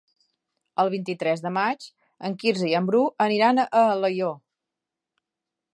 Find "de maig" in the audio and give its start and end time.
1.43-1.85